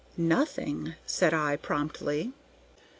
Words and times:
"Nothing," 0.17 0.95
said 1.05 1.31
I, 1.31 1.57
promptly. 1.57 2.33